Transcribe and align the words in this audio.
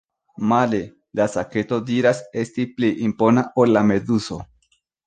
Male, 0.51 0.79
la 1.19 1.27
saketo 1.35 1.79
diras 1.91 2.23
esti 2.45 2.67
pli 2.79 2.91
impona 3.11 3.47
ol 3.65 3.79
la 3.79 3.89
meduzo. 3.93 4.43